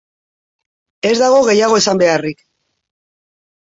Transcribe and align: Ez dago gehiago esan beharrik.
Ez 1.11 1.13
dago 1.25 1.43
gehiago 1.51 1.81
esan 1.85 2.05
beharrik. 2.05 2.45